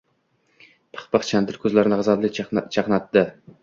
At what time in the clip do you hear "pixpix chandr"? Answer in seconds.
0.95-1.61